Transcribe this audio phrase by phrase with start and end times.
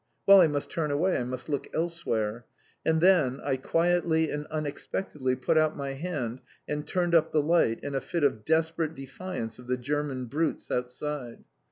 [0.25, 2.47] Well, I must turn away, I must look elsewhere.
[2.83, 7.79] And then I quietly and unexpectedly put out my hand and turned up the light
[7.83, 11.43] in a fit of desperate defiance of the German brutes outside.